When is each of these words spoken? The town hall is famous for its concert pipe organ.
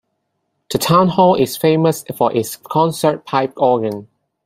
The 0.71 0.79
town 0.79 1.09
hall 1.09 1.35
is 1.35 1.55
famous 1.57 2.03
for 2.17 2.35
its 2.35 2.55
concert 2.55 3.23
pipe 3.23 3.53
organ. 3.55 4.07